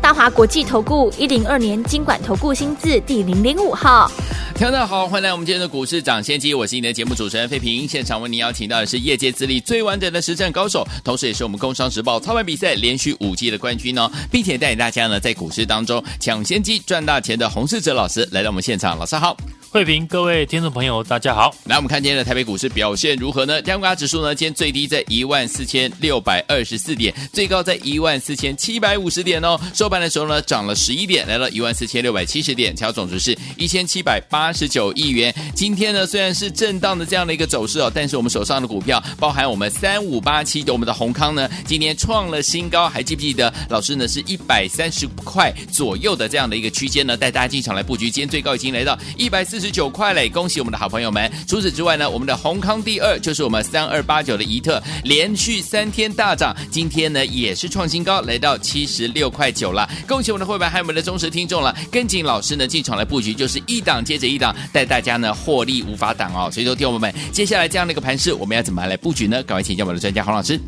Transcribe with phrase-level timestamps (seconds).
[0.00, 4.10] 大华国际投顾一零二年金管投顾新字第零零五号。
[4.54, 7.86] 听众好，欢迎来我们今天的股市抢先机，我是你的节目主持人费平。
[7.86, 19.36] 现场为您邀请到的是业界资历最完整的实战高手，同时也是我们工商时报操盘比赛连续五季的冠军哦，并且带领大家呢在股市当中抢先机赚大钱的洪世哲老师来到我们现场，老师好。
[19.68, 21.54] 慧平，各位听众朋友，大家好。
[21.64, 23.60] 来，我们看今天的台北股市表现如何呢？
[23.60, 29.60] 加权指数呢，今天最低在一万四千六百二十四点，最高在一万四千七百五十点哦。
[29.74, 35.32] 收收盘的时候呢，涨了十一点，来到一万四千六百七十点，成交总值是一千七百八十九亿元。
[35.54, 43.54] 今天呢，虽然是震荡的这样的一个走势哦，但是我们手上的股票，包含我们三五八七的我们的閎康呢，今天创了新高，还记不记得？
[43.68, 48.10] 老师呢，是一百三十块左右的这样的一个区间呢，带大家进场来布局。
[48.10, 51.30] 今天最高已经来到一百四十九块嘞，恭喜我们的好朋友们！
[51.46, 59.75] 除此之外呢，我们的閎康第二就是我们三二八九的宜特，连续三天大涨，今天呢也是创新高，来到七十六块九了。
[60.06, 66.48] 恭喜我们的会员还有我们的忠实听众了，跟紧老师呢进场来布局，就是一档接着一档，带大家呢获利无法挡哦。
[66.52, 69.42] 所以说，听我们接下来这样的一个盘势，我们要怎么来布局呢？
[69.42, 70.60] 赶快请教我们的专家黄老师。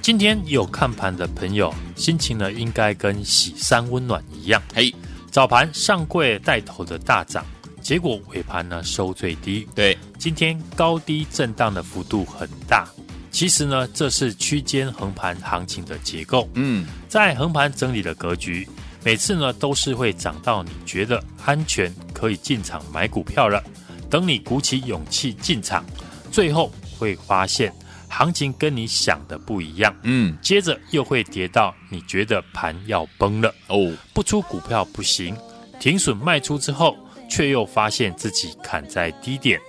[0.00, 4.62] 今天有看盘的朋友，心情呢应该跟喜山温暖一样。
[4.72, 4.94] 嘿，
[5.32, 7.44] 早盘上柜带头的大涨。
[7.82, 12.88] 结果尾盘呢收最低，对，今天高低震荡的幅度很大。
[13.36, 16.48] 其实呢，这是区间横盘行情的结构。
[16.54, 18.66] 嗯，在横盘整理的格局，
[19.04, 23.62] 每次呢都是会涨到你觉得安全可以进场买股票了。
[24.08, 25.84] 等你鼓起勇气进场，
[26.32, 27.70] 最后会发现
[28.08, 29.94] 行情跟你想的不一样。
[30.04, 35.36] 嗯，接着又会跌到你觉得盘要崩了哦，不出股票不行，
[35.78, 36.96] 停损卖出之后。
[37.28, 39.60] 却又发现自己砍在低点。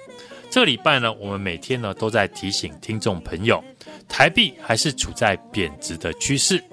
[0.50, 3.64] 这个礼拜呢，我们每天呢都在提醒听众朋友，
[4.08, 6.64] 台币还是处在贬值的趋势。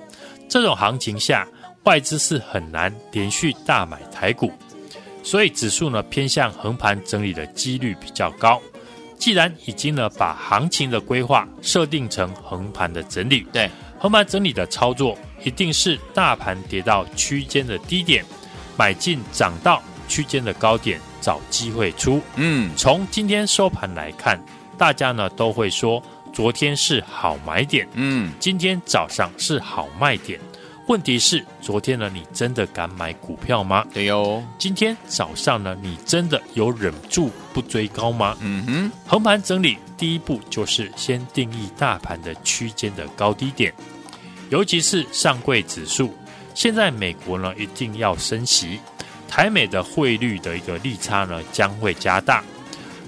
[0.48, 1.46] 这种行情下，
[1.82, 4.52] 外资是很难连续大买台股，
[5.22, 8.60] 所以指数呢偏向横盘整理的几率比较高。
[9.18, 18.24] 既然已经呢把行情的规划设定成横盘的整理，对，横盘整理的操作一定是大盘跌到区间的低点，
[18.76, 19.82] 买进涨到。
[20.06, 24.38] 区间的高点找机会出，嗯，从今天收盘来看，
[24.76, 26.02] 大家呢都会说
[26.34, 30.38] 昨天是好买点，嗯，今天早上是好卖点。
[30.86, 33.86] 问题是昨天呢，你真的敢买股票吗？
[33.90, 34.44] 对哟。
[34.58, 38.36] 今天早上呢，你真的有忍住不追高吗？
[38.42, 38.92] 嗯哼。
[39.06, 43.72] 横盘整理第一步就是先定义大盘的区间的高低点，
[44.50, 46.14] 尤其是上柜指数。
[46.54, 48.78] 现在美国呢一定要升息。
[49.34, 52.40] 台美的汇率的一个利差呢将会加大，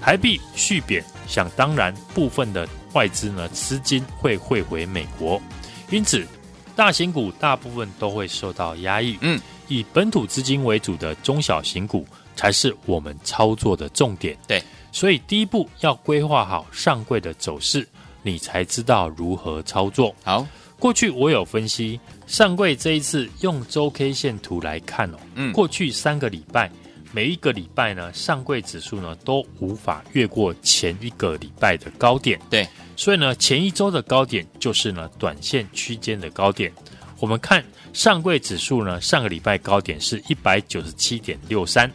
[0.01, 5.41] 台币续贬，想当然部分的外资呢资金会汇回美国，
[5.89, 6.27] 因此
[6.75, 9.17] 大型股大部分都会受到压抑。
[9.21, 9.39] 嗯，
[9.69, 12.05] 以本土资金为主的中小型股
[12.35, 14.37] 才是我们操作的重点。
[14.45, 14.61] 对，
[14.91, 17.87] 所以第一步要规划好上柜的走势，
[18.21, 20.13] 你才知道如何操作。
[20.25, 20.45] 好。
[20.79, 26.69] 过去我有分析上柜这一次用周 K 线图来看哦，嗯，过去三个礼拜
[27.13, 32.67] 每一个礼拜呢，上柜指数呢都无法越过前一个礼拜的高点，对，
[32.97, 36.71] 所以呢前一周的高点就是呢短线区间的高点。
[37.19, 41.89] 我们看上柜指数呢上个礼拜高点是一百九十七点六三，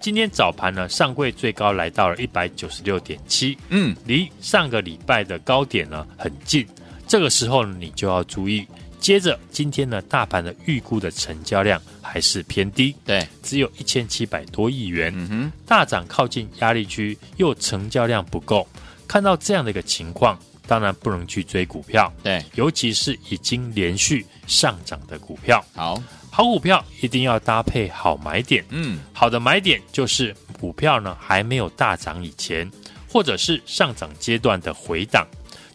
[0.00, 6.66] 今天早盘呢上柜最高来到了一百九十六点七，嗯，离上个礼拜的高点呢很近。
[7.06, 8.66] 这个时候呢，你就要注意。
[9.04, 15.12] 接着，今天呢，大盘的预估的成交量还是偏低，对，只有一千七百多亿元。
[15.14, 18.66] 嗯哼，大涨靠近压力区，又成交量不够。
[19.06, 25.62] 看到这样的一个情况，当然不能去追股票，对，尤其是已经连续上涨的股票。
[25.74, 28.64] 好，好股票一定要搭配好买点。
[28.70, 32.66] 嗯，好的买点就是股票呢还没有大涨以前，
[33.06, 35.26] 或者是上涨阶段的回档。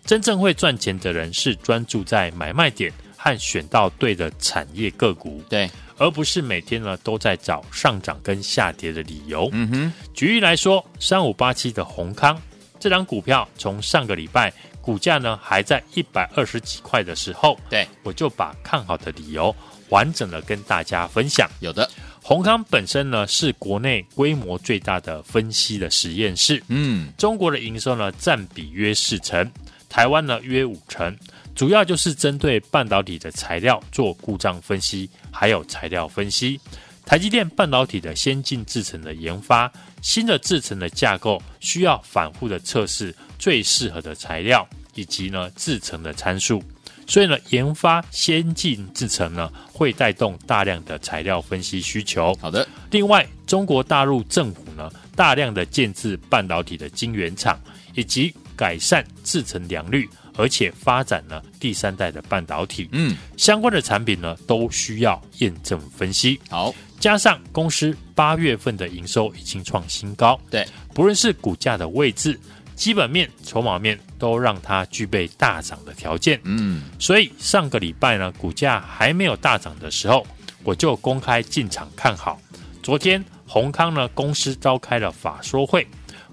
[0.03, 9.49] 真正会赚钱的人是专注在买卖点和选到对的产业个股，对，而不是每天呢都在找上涨跟下跌的理由。
[9.51, 12.41] 嗯哼，举例来说，三五八七的宏康
[12.79, 19.53] 这张股票，从上个礼拜股价呢还在一百二十几块的时候，对，我就把看好的理由
[19.89, 21.45] 完整的跟大家分享。
[21.59, 21.91] 有的，
[22.23, 29.51] 宏康本身呢是国内规模最大的分析的实验室，嗯，中国的营收呢占比约四成。
[29.89, 31.17] 台湾呢约五成，
[31.59, 36.57] 主要就是针对半导体的材料做故障分析，还有材料分析。
[37.05, 39.69] 台积电半导体的先进制程的研发，
[40.01, 44.65] 新的制程的架构需要反复的测试最适合的材料，
[44.95, 46.63] 以及呢制程的参数。
[47.05, 52.33] 所以呢，研发先进制程呢，会带动大量的材料分析需求。
[52.39, 52.65] 好的。
[52.89, 57.59] 另外，中国大陆政府呢，大量的建制半导体的晶圆厂，
[57.95, 60.07] 以及改善制程良率，
[60.39, 62.87] 而且发展了第三代的半导体。
[62.93, 66.39] 嗯，相关的产品呢，都需要验证分析。
[66.49, 66.73] 好。
[66.99, 72.37] 加上公司八月份的营收已经创新高，对，不论是股价的位置、
[72.75, 76.37] 基本面、筹码面，都让它具备大涨的条件。
[76.43, 80.27] 嗯，所以上个礼拜呢，股价还没有大涨的时候，
[80.61, 82.37] 我就公开进场看好。
[82.83, 85.87] 昨天宏康呢，公司召开了法说会，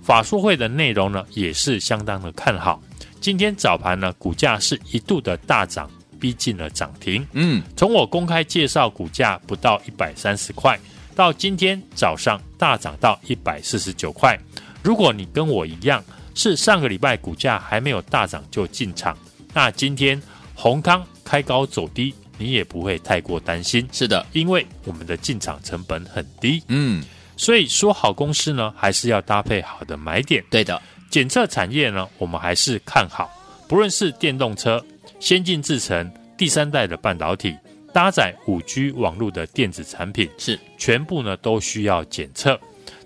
[0.07, 2.81] 法说会的内容呢，也是相当的看好。
[3.21, 5.91] 今天早盘呢，股价是一度的大涨。
[6.19, 7.25] 逼近了涨停。
[7.33, 10.81] 嗯，从我公开介绍股价不到一百三十块，
[11.15, 14.37] 到今天早上大涨到一百四十九块。
[14.83, 16.03] 如果你跟我一样
[16.35, 19.15] 是上个礼拜股价还没有大涨就进场，
[19.53, 20.21] 那今天
[20.55, 23.87] 宏康开高走低，你也不会太过担心。
[23.93, 26.63] 是的，因为我们的进场成本很低。
[26.69, 27.05] 嗯，
[27.37, 30.43] 所以说好公司呢，还是要搭配好的买点。
[30.51, 30.81] 对的，
[31.11, 33.31] 检测产业呢，我们还是看好，
[33.69, 34.85] 不论是电动车。
[35.19, 37.57] 先进制程、第三代的半导体、
[37.93, 42.61] 搭载五 G 网络的电子产品，是全部呢都需要检测。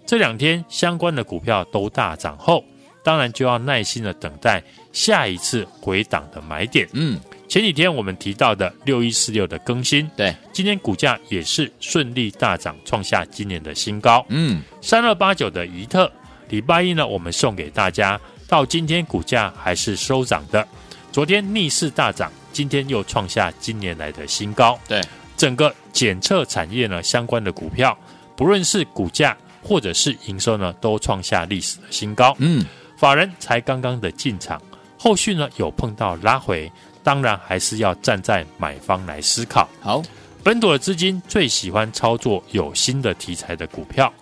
[0.04, 2.64] 这两天相关的股票都大涨后，
[3.02, 4.62] 当然就要耐心的等待
[4.92, 6.88] 下一次回档的买点。
[6.92, 7.18] 嗯，
[7.48, 14.24] 前几天我们提到的六一四六的更新，对，今天股价也是顺利大涨，创下今年的新高。
[14.28, 16.10] 嗯，三二八九的宜特，
[16.48, 20.66] 礼拜一呢我们送给大家，到今天股价还是收涨的。
[21.12, 24.78] 昨天逆势大涨，今天又创下今年来的新高。
[24.86, 25.00] 对，
[25.36, 27.96] 整个检测产业呢，相关的股票，
[28.36, 32.36] 不论是股价或者是营收呢，都创下历史的新高。
[32.38, 32.64] 嗯，
[33.00, 34.60] 法人才刚刚的进场，
[34.98, 36.70] 后续呢有碰到拉回，
[37.02, 39.66] 当然还是要站在买方来思考。
[39.80, 40.02] 好，
[40.44, 44.12] 本土的资金最喜欢操作有新的题材的股票，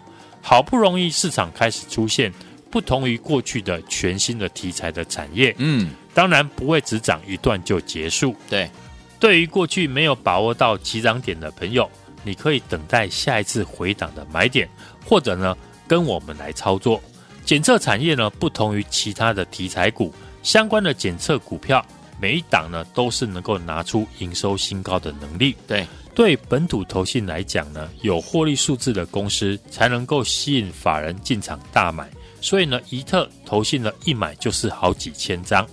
[0.41, 2.33] 好不容易市场开始出现。
[2.71, 8.37] 不同于过去的全新的题材的产业，嗯，当然不会只涨一段就结束。
[8.49, 8.71] 对，
[9.19, 11.91] 对于过去没有把握到起涨点的朋友，
[12.23, 14.69] 你可以等待下一次回档的买点，
[15.05, 15.57] 或者呢
[15.89, 17.03] 跟我们来操作。
[17.49, 20.13] 检测产业呢，不同于其他的题材股，
[20.43, 21.83] 相关的检测股票
[22.21, 25.57] 每一档呢都是能够拿出营收新高的能力。
[25.67, 32.07] 对，对本土投信来讲呢，有获利数字的公司才能够吸引法人进场大买。
[32.43, 35.67] 所以呢，宜特投信呢一买就是好几千张。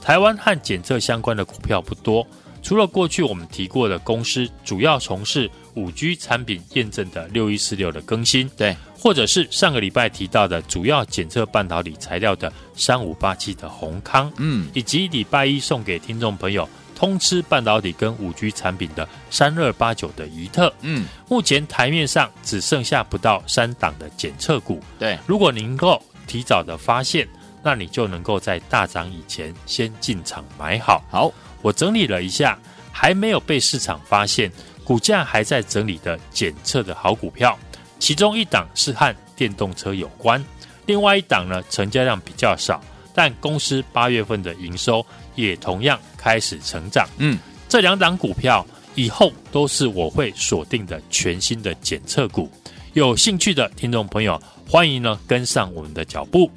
[0.00, 2.26] 台湾和检测相关的股票不多，
[2.62, 26.02] 除了过去我们提过的公司主要从事五 G 产品验证的六一四六的更新，对，或者是上个礼拜提到的主要检测半导体材料的三五八七的宏康，嗯，以及礼拜一送给听众朋友通吃半导体跟五 G 产品的三二八九的怡特，嗯，目前台面上只剩下不到三档的检测股，对，如果您够。
[26.28, 27.26] 提早的发现，
[27.62, 31.02] 那你就能够在大涨以前先进场买好。
[31.10, 31.32] 好，
[31.62, 32.58] 我整理了一下，
[32.92, 34.52] 还没有被市场发现，
[34.88, 37.58] 股价还在整理的检测的好股票，
[37.98, 40.42] 其中一档是和电动车有关，
[40.86, 42.82] 另外一档呢成交量比较少，
[43.14, 45.04] 但公司八月份的营收
[45.34, 47.06] 也同样开始成长。
[47.18, 52.50] 嗯，这两档股票以后都是我会锁定的全新的检测股。
[52.94, 56.50] 有兴趣的听众朋友，欢迎呢跟上我们的脚步。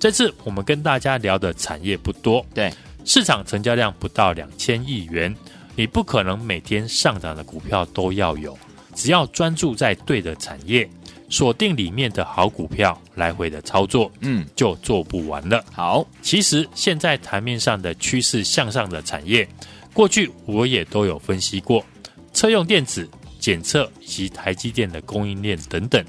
[0.00, 2.74] 这次我们跟大家聊的产业不多，对，
[3.04, 5.32] 市场成交量不到两千亿元，
[5.76, 8.58] 你不可能每天上涨的股票都要有。
[8.94, 10.88] 只要专注在对的产业，
[11.28, 15.64] 锁定里面的好股票，来回的操作，嗯，就做不完了。
[15.72, 19.46] 好，其实现在台面上的趋势向上的产业，
[19.92, 21.84] 过去我也都有分析过，
[22.32, 23.08] 车用电子。
[23.38, 26.04] 检测以及台积电的供应链等等，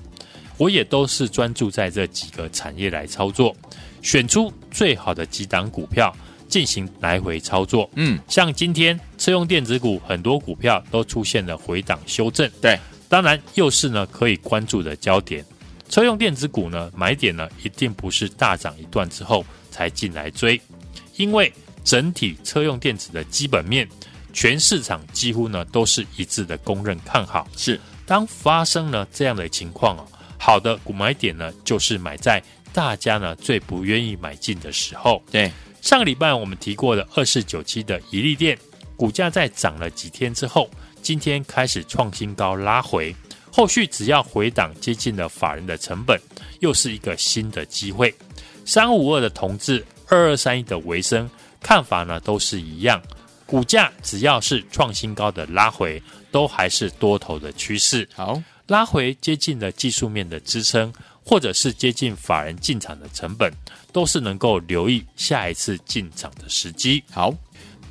[0.58, 3.56] 我也都是专注在这几个产业来操作，
[4.02, 6.12] 选出最好的几档股票
[6.48, 7.90] 进行来回操作。
[7.96, 12.50] 嗯，像今天车用电子股很多股票都出现了回档修正。
[12.62, 15.46] 对，当然又是呢可以关注的焦点。
[15.90, 20.60] 车用电子股呢买点呢一定不是大涨一段之后才进来追，
[21.16, 21.52] 因为
[21.84, 23.88] 整体车用电子的基本面。
[24.34, 30.06] 全市场几乎呢都是一致的公认看好，是当发生了这样的情况啊，
[30.38, 35.24] 好的股买点呢就是买在大家呢最不愿意买进的时候。
[35.32, 38.58] 对，上个礼拜我们提过的二四九七的一利电，
[38.96, 40.70] 股价在涨了几天之后，
[41.02, 43.16] 今天开始创新高拉回，
[43.52, 46.20] 后续只要回档接近了法人的成本，
[46.60, 48.14] 又是一个新的机会。
[48.66, 51.30] 三五二的同志，二二三一的为生，
[51.62, 53.02] 看法呢都是一样，
[53.46, 58.08] 股价只要是创新高的拉回，都还是多头的趋势。
[58.14, 60.92] 好，拉回接近了技术面的支撑。
[61.30, 63.52] 或者是接近法人进场的成本，
[63.92, 67.04] 都是能够留意下一次进场的时机。
[67.12, 67.34] 好，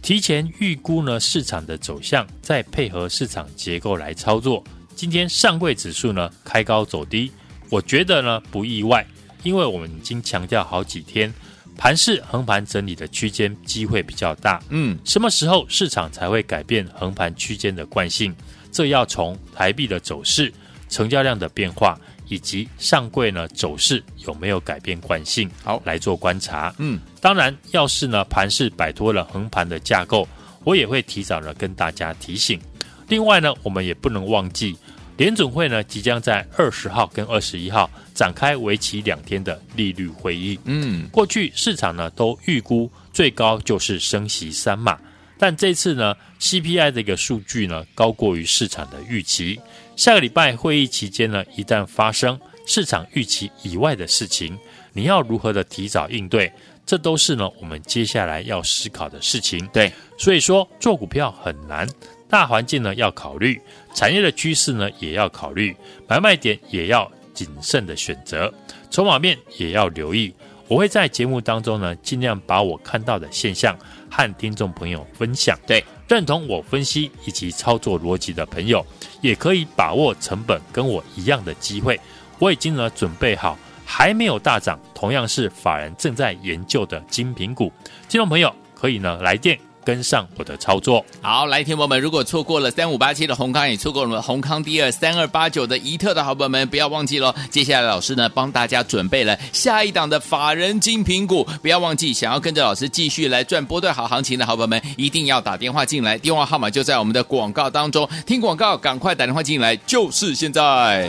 [0.00, 4.64] 提前预估呢市场的走向，再配合市场结构来操作。
[4.94, 7.30] 今天上柜指数呢开高走低，
[7.68, 9.06] 我觉得呢不意外，
[9.42, 11.30] 因为我们已经强调好几天，
[11.76, 14.62] 盘势横盘整理的区间机会比较大。
[14.70, 18.34] 嗯，什么时候市场才会改变横盘区间的惯性？
[18.72, 20.50] 这要从台币的走势、
[20.88, 22.00] 成交量的变化。
[22.28, 25.50] 以及上柜呢走势有没有改变惯性？
[25.62, 26.74] 好，来做观察。
[26.78, 30.26] 嗯，当然，要是呢盘势摆脱了横盘的架构，
[30.64, 32.60] 我也会提早呢跟大家提醒。
[33.08, 34.76] 另外呢，我们也不能忘记，
[35.16, 40.58] 联准会呢即将在二十号跟二十一号展开为期两天的利率会议。
[40.64, 44.98] 嗯，过去市场呢都预估最高就是升息三码，
[45.38, 49.60] 但这次呢 CPI 的一个数据呢高过于市场的预期。
[49.96, 54.56] 下个礼拜会议期间呢，一旦发生市场预期以外的事情，
[54.92, 56.52] 你要如何的提早应对？
[56.84, 59.66] 这都是呢我们接下来要思考的事情。
[59.72, 61.88] 对，所以说做股票很难，
[62.28, 63.60] 大环境呢要考虑，
[63.94, 65.74] 产业的趋势呢也要考虑，
[66.06, 68.52] 买卖点也要谨慎的选择，
[68.90, 70.32] 筹码面也要留意。
[70.68, 73.76] 我会在节目当中呢，尽量把我看到的现象
[74.10, 75.58] 和听众朋友分享。
[75.66, 78.84] 对，认同我分析以及操作逻辑的朋友，
[79.20, 81.98] 也可以把握成本跟我一样的机会。
[82.38, 87.72] 我已经呢准备好，还没有大涨，同样是法人正在研究的精品股，
[88.08, 89.58] 听众朋友可以呢来电。
[89.86, 97.32] 跟上我的操作，好，来，听友们，如果错过了三五八七的红康，也错过了红康第二三二八九的宜特的好朋友们，不要忘记喽。
[97.52, 108.08] 接下来老师呢帮大家准备了下一档的法人精品股，不要忘记，想要跟着老师继续来赚波段好行情的好朋友们，一定要打电话进来，电话号码就在我们的广告当中。
[108.26, 111.08] 听广告，赶快打电话进来，就是现在。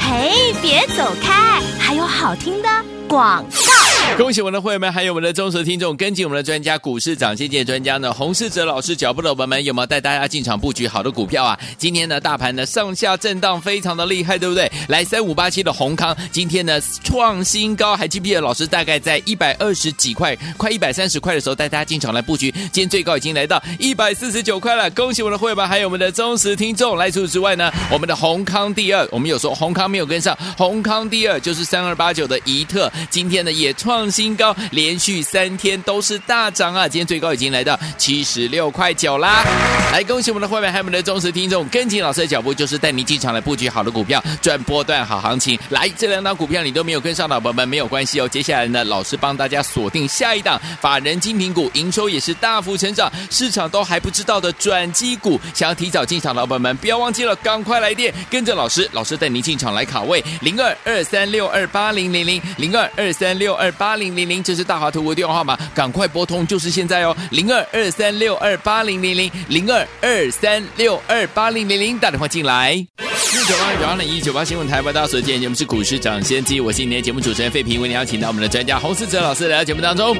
[0.00, 2.68] 嘿，别走开，还有好听的。
[3.08, 11.58] 广告，恭喜我们的会员们，还有我们的忠实听众，跟紧我们的专家股市涨先机专家呢，洪世哲老师脚步的伙伴们，有没有带大家进场布局好的股票啊？
[11.76, 14.70] 今天呢，大盘呢上下震荡非常的厉害，对不对？
[14.88, 24.90] 来三五八七的閎康，今天呢创新高，还记不记得老师大概在一百二十几块，快一百三十块的时候带大家进场来布局，今天最高已经来到一百四十九块了。
[24.90, 26.96] 恭喜我们的会员们，还有我们的忠实听众。
[26.96, 32.90] 来除此之外呢，我们的閎康第二，我们有说閎康没有跟上，閎康第二就是三二八九的宜特。
[33.10, 36.86] 今天呢也创创新高，连续三天都是大涨啊！
[36.86, 39.42] 今天最高已经来到七十六块九啦！
[39.90, 45.58] 来，恭喜我们的会员，还有我们的忠实听众，跟紧老师的脚步，就是带你进场来布局好的股票，赚波段好行情。
[45.70, 48.28] 来，这两档股票你都没有跟上的宝宝们没有关系哦。
[48.28, 55.40] 接下来呢，老师帮大家锁定下一档法人精品股，营收也是大幅成长，市场都还不知道的转机股。
[55.54, 63.06] 想要提早进场的宝宝们，不要忘记了，赶快来电，跟着老师，老师带您进场来卡位零二二三六二八零零零零二二。
[63.16, 72.72] 三六二八零零零，这是大华图的电话号码，赶快拨通，就是现在哦，零二二三六二八零零零零二二三六二八零零零，打电话进来。
[72.72, 80.16] 一九八九八零一九八新闻台，为大家所见，节目是股市抢先机，我是今天节目主持人费平，为您邀请到我们的专家洪思哲老师来到节目当中，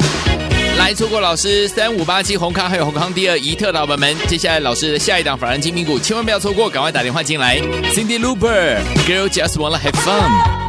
[0.76, 7.58] 来错过老师三五八七红康还有红康第二宜特老板们，接下来老师的下一档法人精品股，千万不要错过，赶快打电话进来。
[7.94, 10.65] Cindy Looper，Girl Just Wanna Have Fun。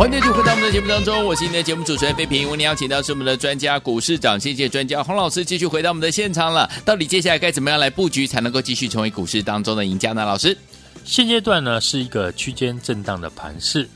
[0.00, 2.50] 欢迎继续回到我们的节目当中，我是你的节目主持人飞平。
[2.50, 6.66] 为您邀请到是我们的专家股市长，谢谢专家洪老师，继续回到我们的现场了。
[6.86, 10.24] 到底接下来该怎么样来布局，才能够继续成为股市当中的赢家呢？
[10.24, 10.56] 老师，
[11.04, 13.86] 现阶段呢是一个区间震荡的盘势，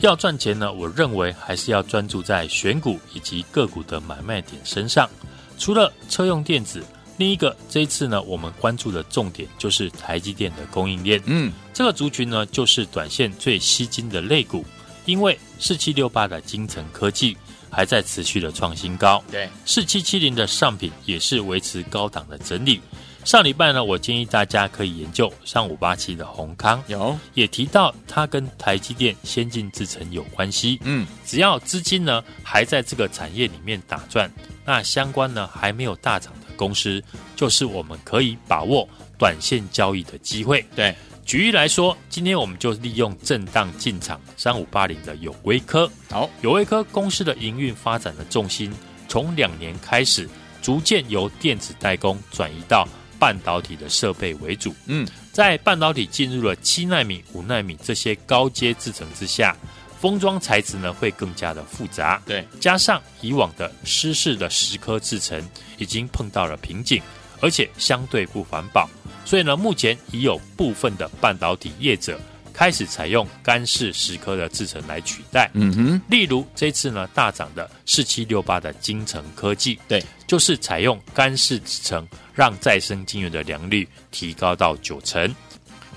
[0.00, 5.08] 要赚钱呢，我认为还是要专注在选股以及个股的买卖点身上。
[5.56, 6.84] 除了车用电子，
[7.16, 11.18] 另一个这一次呢，我们关注的重点就是台积电的供应链。
[11.24, 14.62] 嗯，这个族群呢，就是短线最吸金的类股。
[15.10, 17.36] 因为四七六八的精成科技
[17.68, 22.80] 还在持续的创新高，对，四七七零的上品也是维持高档的整理。
[23.22, 30.80] 上礼拜呢，我建议大家可以研究三五八七的宏康，有也提到它跟台积电先进制程有关系。
[30.84, 34.30] 嗯，只要资金呢还在这个产业里面打转，
[34.64, 37.02] 那相关呢还没有大涨的公司，
[37.36, 38.88] 就是我们可以把握
[39.18, 40.64] 短线交易的机会。
[40.74, 40.94] 对。
[41.30, 45.88] 举例来说，今天我们就利用震荡进场三五八零的有威科。
[46.10, 48.72] 好，有威科公司的营运发展的重心，
[49.06, 50.28] 从两年开始，
[50.60, 52.84] 逐渐由电子代工转移到
[53.16, 54.74] 半导体的设备为主。
[54.86, 59.56] 嗯，在半导体进入了七纳米、五纳米这些高阶制程之下，
[60.00, 62.20] 封装材质呢会更加的复杂。
[62.26, 65.40] 对，加上以往的湿式的蚀刻制程
[65.78, 67.00] 已经碰到了瓶颈，
[67.40, 68.90] 而且相对不环保。
[69.30, 72.20] 所以呢，目前已有部分的半导体业者
[72.52, 75.48] 开始采用干式蚀刻的制程来取代。
[75.54, 85.32] 嗯哼，例如这次呢大涨的四七六八的精成科技，对，就是采用干式制程，让再生晶圆的良率提高到九成。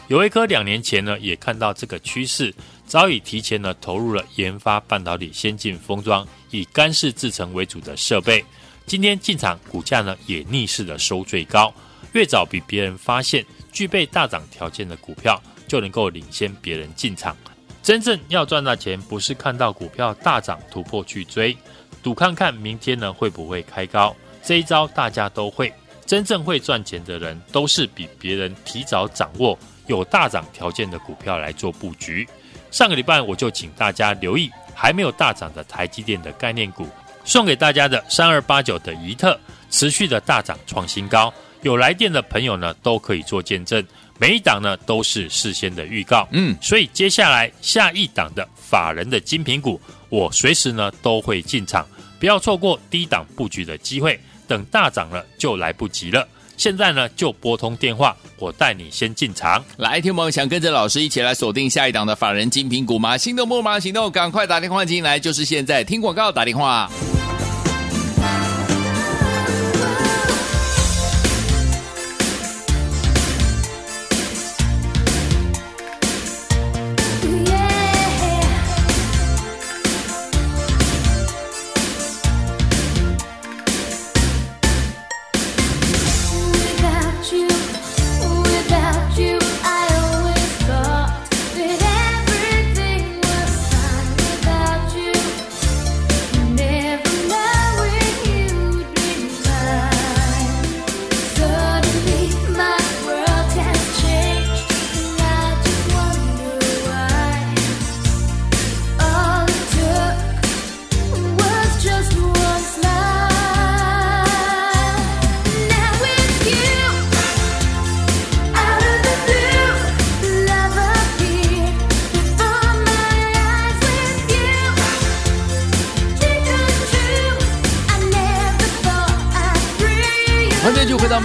[0.10, 2.54] 友威科两年前呢也看到这个趋势，
[2.86, 8.46] 早已提前呢投入了研发半导体先进封装以干式制程为主的设备。
[8.86, 11.74] 今天进场，股价呢也逆势的收最高。
[12.14, 17.36] 越早比别人发现具备大涨条件的股票，就能够领先别人进场。
[17.82, 21.56] 真正要赚大钱，不是看到股票大涨突破去追，
[22.02, 24.16] 赌看看明天呢会不会开高。
[24.42, 25.72] 这一招大家都会。
[26.06, 32.28] 真正会赚钱的人，都是比别人提早掌握有大涨条件的股票来做布局。
[32.72, 36.88] 上个礼拜我就请大家留意还没有大涨的台积电的概念股，
[37.24, 41.34] 送给大家的三二八九的宜特持续的大涨创新高。
[41.64, 43.84] 有来电的朋友呢，都可以做见证，
[44.20, 51.88] 每一档呢都是事先的预告，嗯，所以接下来下一档的法人的精品股，我随时呢都会进场，
[52.20, 56.28] 不要错过低档布局的机会，等大涨了就来不及了。
[56.56, 59.64] 现在呢就拨通电话，我带你先进场。
[59.78, 63.18] 来，听众们想跟着老师一起来锁定下一档的法人精品股吗？
[63.18, 66.92] 心动不马上行动，赶快打电话进来，就是现在，听广告打电话。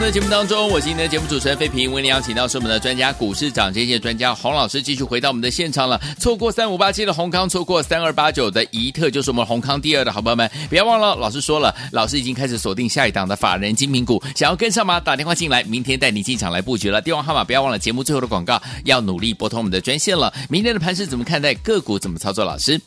[0.09, 6.01] 的节目当中，我是今天的节目主持人费平，为您邀请到是我们的专家股市长、这些专家洪老师，继续回到我们的现场了。
[6.18, 14.99] 错过三五八七的閎康，错过三二八九的宜特，就是我们閎康第二的好朋友们，不要忘了，老师说了，老师已经开始锁定下一档的法人精品股，想要跟上吗？
[14.99, 17.03] 打电话进来，明天带你进场来布局了。
[17.03, 20.33] 电话号码不要忘了，节目最后的广告要努力拨通我们的专线了。
[20.49, 21.53] 明天的盘是怎么看待？
[21.57, 22.47] 个股怎么操作？
[22.47, 22.81] 老师，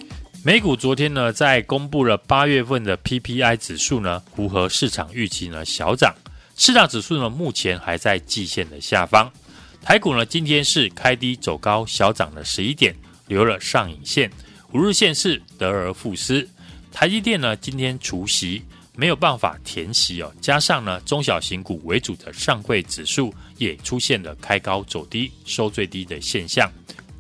[0.44, 6.16] 美股昨天呢，在公布了八月份的 PPI 指数呢，符合市场预期呢，小涨。
[6.64, 9.34] 四大指数呢，目前还在季线的下方。
[9.82, 12.96] 台股呢，今天是开低走高，小涨了十一点，
[13.26, 14.32] 留了上影线。
[14.72, 16.48] 五日线是得而复失。
[16.92, 18.62] 台积电呢，今天除息
[18.96, 26.72] 没有办法填息哦，加上呢，中小型股为主的上柜指数也出现了开高走低，收最低的现象。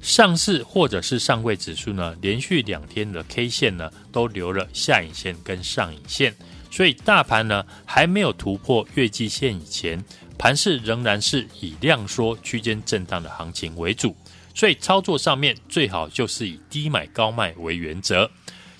[0.02, 6.32] 上市或者是上柜指数呢，连续两天的 K 线呢，都留了下影线跟上影线。
[6.72, 10.04] 所以大盘呢，还没有突破月季线以前，
[10.38, 14.16] 盘势仍然是以量缩区间震荡的行情为主。
[14.56, 18.30] 所以操作上面最好就是以低买高卖为原则。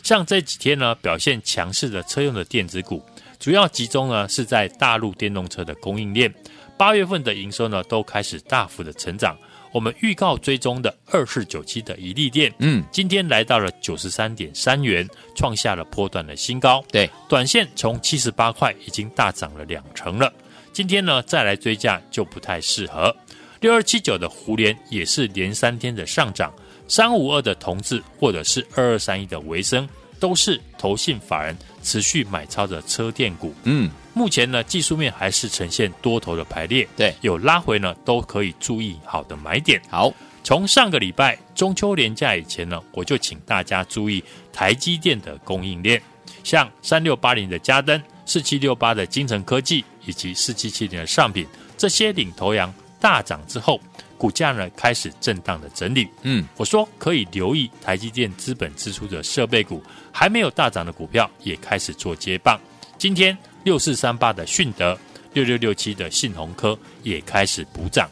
[0.04, 3.04] 像这几天呢，表现强势的车用的电子股，
[3.40, 6.34] 主要集中呢是在大陆电动车的供应链。
[6.78, 9.38] 八月份的营收呢都开始大幅的成长。
[9.72, 16.84] 我们预告追踪的二四九七的一利店，嗯，今天来到了九十三点三元，创下了波段的新高。
[16.92, 20.32] 对，短线从七十八块已经大涨了两成了。
[20.74, 23.16] 今天呢再来追价就不太适合。
[23.60, 26.54] 六二七九的胡连也是连三天的上涨。
[26.88, 29.88] 三五二的同志或者是二二三一的维生，
[30.20, 33.54] 都是投信法人持续买超的车电股。
[33.64, 39.82] 嗯，目前呢技术面还是呈现多头的排列，对，有拉回呢都可以注意好的买点。
[39.90, 40.12] 好，
[40.44, 46.02] 从上个礼拜中秋连假以前呢，我就请大家注意台积电的供应链，
[46.44, 51.48] 像三六八零的嘉登、四七六八的精成科技以及四七七零的上品
[51.78, 53.80] 这些领头羊大涨之后。
[54.18, 62.60] 股价呢开始震荡的整理，嗯，我说可以留意台积电资本支出的设备股，还没有大涨的股票也开始做接棒。
[63.00, 64.98] 今天六四三八的迅德，
[65.34, 68.10] 六六六七的信鸿科也开始补涨。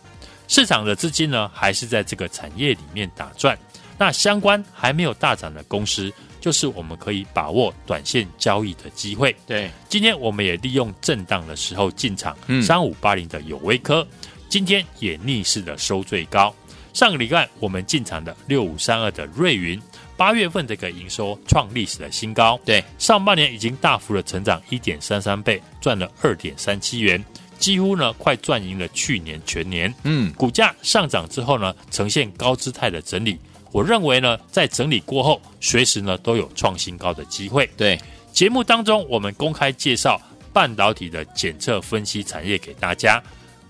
[0.47, 3.57] 市场的资金呢还是在这个产业里面打转。
[3.97, 9.35] 那相关还没有大涨的公司，就是我们可以把握短线交易的机会。
[9.45, 14.07] 对，今天我们也利用震荡的时候进场，三五八零的有威科。
[14.47, 16.55] 今天也逆势的收最高。
[16.93, 19.79] 上个礼拜我们进场的六五三二的瑞云，
[20.19, 22.59] 八月份这个营收创历史的新高。
[22.65, 27.23] 对，上半年已经大幅的成长一点三三倍，赚了二点三七元，
[27.57, 29.93] 几乎呢快赚赢了去年全年。
[30.03, 33.39] 嗯，股价上涨之后呢，呈现高姿态的整理。
[33.71, 37.65] 我认为呢，在整理过后，随时呢都有创新高的机会。
[37.77, 37.97] 对，
[38.33, 43.23] 节目当中我们公开介绍半导体的检测分析产业给大家。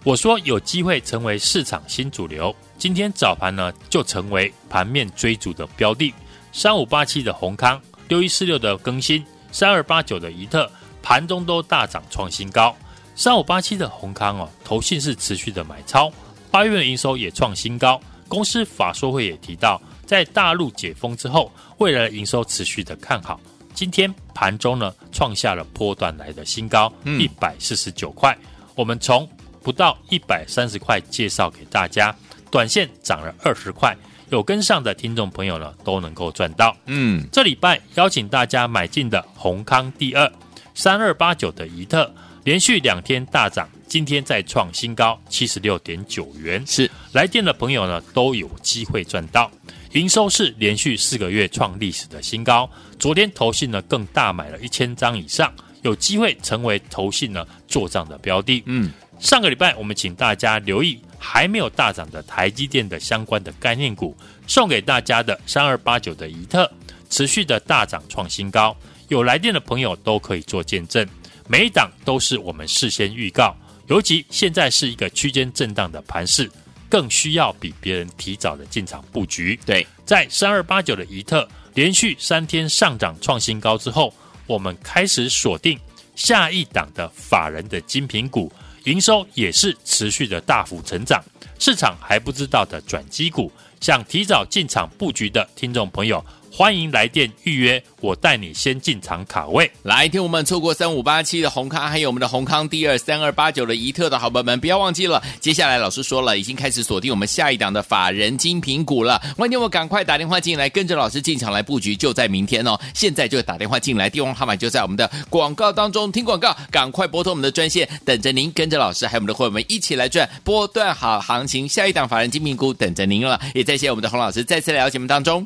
[0.03, 6.11] 我说有机会成为市场新主流，今天早盘呢就成为盘面追逐的标的。
[6.51, 10.69] 三五八七的宏康，六一四六的更新，三二八九的怡特，
[11.01, 12.75] 盘中都大涨创新高。
[13.15, 16.11] 三五八七的宏康哦，投信是持续的买超，
[16.49, 17.99] 八月的营收也创新高。
[18.27, 23.39] 公司法说会也提到，在大陆解封之后，未来的营收持续的看好。
[23.73, 28.37] 今天盘中呢创下了波段来的新高，一百四十九块。
[28.75, 29.27] 我们从
[29.61, 32.15] 不到一百三十块，介绍给大家，
[32.49, 33.95] 短线涨了二十块，
[34.29, 36.75] 有跟上的听众朋友呢，都能够赚到。
[36.85, 40.31] 嗯，这礼拜邀请大家买进的宏康第二
[40.75, 42.11] 三二八九的怡特，
[42.43, 46.63] 连续两天大涨，今天再创新高七十六点九元。
[46.65, 49.49] 是来电的朋友呢，都有机会赚到。
[49.93, 58.61] 营收是连续四个月创历史的新高，昨天投信呢更大买了一千张以上，有机会成为投信呢做账的标的。
[58.67, 58.91] 嗯。
[59.19, 64.15] 上个礼拜，我们请大家留意还没有大涨的台积电的相关的概念股，
[64.47, 66.71] 送给大家的三二八九的怡特，
[67.09, 68.75] 持续的大涨创新高，
[69.09, 71.05] 有来电的朋友都可以做见证，
[71.49, 73.53] 每一档都是我们事先预告，
[73.87, 76.49] 尤其现在是一个区间震荡的盘势，
[76.87, 79.59] 更需要比别人提早的进场布局。
[79.65, 84.13] 对，在三二八九的怡特连续三天上涨创新高之后，
[84.47, 85.77] 我们开始锁定
[86.15, 88.49] 下一档的法人的精品股。
[88.85, 91.23] 营收也是持续的大幅成长，
[91.59, 96.23] 市场还不知道的转机股，想提早进场布局的听众朋友。
[96.51, 99.71] 欢迎来电预约，我带你先进场卡位。
[99.83, 105.23] 来听我们错过三五八七的红康，还有我们的红康第二三二八九的宜特的好朋友们，不要忘记了。
[105.39, 109.21] 接下来老师说了，已经开始锁定我们下一档的法人精品股了。
[109.37, 112.77] 欢迎我赶快打电话进来，跟着老师进场来布局，就在明天哦。
[112.93, 116.11] 现在就打电话进来，电话号码就在我们的广告当中。
[116.11, 121.69] 听广告，赶快拨通我们的专线，等着您跟着老师还有我们的伙伴们一起来赚波段好行情。
[121.69, 123.39] 下一档法人精品股等着您了。
[123.53, 125.45] 也再谢谢我们的洪老师再次来到节目当中。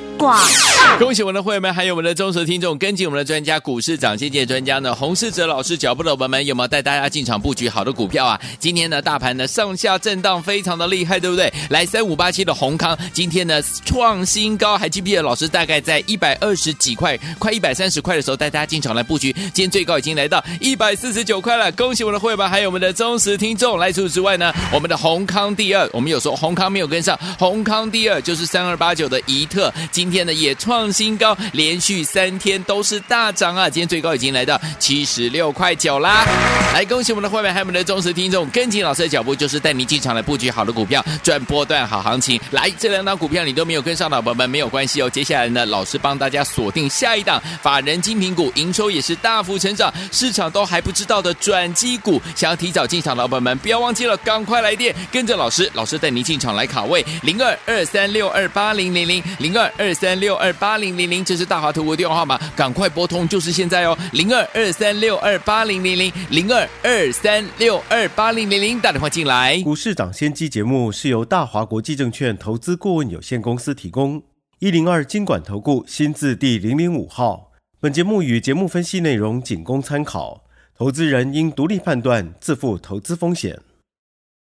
[0.99, 8.39] 恭喜我们的会员们，还有我们的忠实听众，跟紧我们的专家股市长先见专家呢，洪世哲老师脚步的伙伴们，有没有带大家进场布局好的股票啊？
[8.59, 11.51] 今天呢，大盘呢上下震荡非常的厉害，对不对？
[11.69, 21.71] 来三五八七的閎康，今天呢创新高，还记不记得老师大概在一百二十几块，快一百三十块的时候带大家进场来布局，今天最高已经来到一百四十九块了。
[21.71, 23.79] 恭喜我们的会员们，还有我们的忠实听众。
[23.79, 33.69] 来除此之外呢，我们的閎康第二，我们有说閎康没有跟上，閎康第二就是三二八九的宜特，今天呢也创新高，连续三天都是大涨啊！
[33.69, 36.25] 今天最高已经来到七十六块九啦！
[36.73, 42.39] 来，恭喜我们的会员还有我们的忠实听众，跟紧老师的脚步，就是带您进场来布局好的股票，赚波段好行情。
[42.51, 69.61] 来，这两档股票你都没有跟上的宝宝们没有关系哦，接下来呢，老师帮大家锁定下一档法人精品股，营收也是大幅成长，市场都还不知道的转机股，想要提早进场的宝宝们不要忘记了，赶快来电，跟着老师，老师带您进场来卡位零二二三六二八零零零零二二三六二八零零零，这是大华图的电话号码，赶快拨通，就是现在哦，零二二三六二八零零零零二二三六二八零零零，打电话进来。
[69.61, 74.23] 股市涨先机节目是由大华国际证券投资顾问有限公司提供，
[74.57, 77.51] 一零二经管投顾新字第零零五号。
[77.79, 83.59] 本节目与节目分析内容仅供参考，投资人应独立判断，自负投资风险。